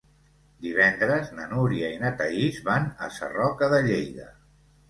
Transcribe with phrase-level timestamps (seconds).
[0.67, 4.31] Divendres na Núria i na Thaís van a Sarroca de Lleida.